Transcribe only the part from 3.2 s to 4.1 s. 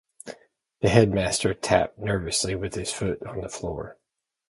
on the floor.